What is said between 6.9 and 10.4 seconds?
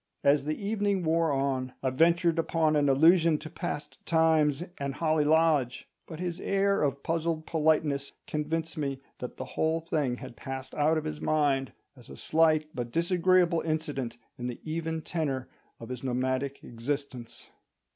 puzzled politeness convinced me that the whole thing had